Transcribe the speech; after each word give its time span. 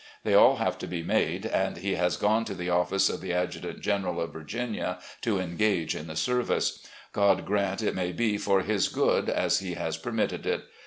They 0.23 0.33
aU 0.33 0.55
have 0.55 0.79
to 0.79 0.87
be 0.87 1.03
made, 1.03 1.45
and 1.45 1.77
he 1.77 1.93
has 1.93 2.17
gone 2.17 2.43
to 2.45 2.55
the 2.55 2.71
office 2.71 3.07
of 3.07 3.21
the 3.21 3.33
adjutant 3.33 3.81
general 3.81 4.19
of 4.19 4.33
Virginia 4.33 4.97
to 5.21 5.39
engage 5.39 5.95
in 5.95 6.07
the 6.07 6.15
service. 6.15 6.83
God 7.13 7.45
grant 7.45 7.83
it 7.83 7.93
may 7.93 8.11
be 8.11 8.39
for 8.39 8.61
his 8.63 8.87
good 8.87 9.29
as 9.29 9.59
He 9.59 9.75
has 9.75 9.97
permitted 9.97 10.47
it. 10.47 10.63